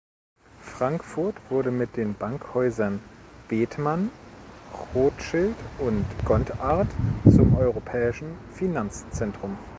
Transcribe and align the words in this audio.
Frankfurt 0.63 1.35
wurde 1.51 1.69
mit 1.69 1.95
den 1.95 2.15
Bankhäusern 2.15 3.01
Bethmann, 3.47 4.09
Rothschild 4.95 5.55
und 5.77 6.05
Gontard 6.25 6.87
zum 7.25 7.55
europäischen 7.55 8.33
Finanzzentrum. 8.51 9.55